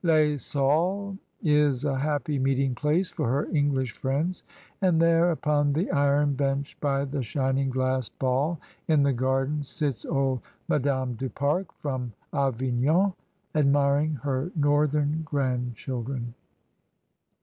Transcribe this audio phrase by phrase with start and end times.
[0.03, 4.43] "Les Saules" is a happy meeting place for her English friends,
[4.81, 10.03] and there upon the iron bench by the shining glass ball in the garden sits
[10.07, 13.13] old Madame du Pare from Avignon
[13.53, 16.33] admiring her northern grandchildren.